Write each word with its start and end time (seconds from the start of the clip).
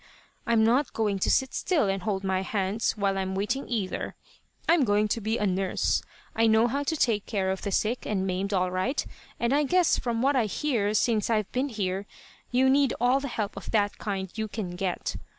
I'm 0.47 0.63
not 0.63 0.93
going 0.93 1.19
to 1.19 1.29
sit 1.29 1.53
still 1.53 1.87
and 1.87 2.01
hold 2.01 2.23
my 2.23 2.41
hands 2.41 2.93
while 2.93 3.19
I'm 3.19 3.35
waiting, 3.35 3.69
either. 3.69 4.15
I'm 4.67 4.83
going 4.83 5.07
to 5.09 5.21
be 5.21 5.37
a 5.37 5.45
nurse. 5.45 6.01
I 6.35 6.47
know 6.47 6.65
how 6.67 6.81
to 6.81 6.97
take 6.97 7.27
care 7.27 7.51
of 7.51 7.61
the 7.61 7.71
sick 7.71 8.07
and 8.07 8.25
maimed 8.25 8.51
all 8.51 8.71
right, 8.71 9.05
and 9.39 9.53
I 9.53 9.61
guess 9.61 9.99
from 9.99 10.23
what 10.23 10.35
I 10.35 10.45
hear 10.45 10.95
since 10.95 11.29
I've 11.29 11.51
been 11.51 11.69
here 11.69 12.07
you 12.49 12.67
need 12.67 12.95
all 12.99 13.19
the 13.19 13.27
help 13.27 13.55
of 13.55 13.69
that 13.69 13.99
kind 13.99 14.31
you 14.35 14.47
can 14.47 14.71
get. 14.71 15.17